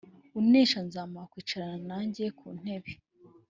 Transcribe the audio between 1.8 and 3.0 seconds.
nanjye ku ntebe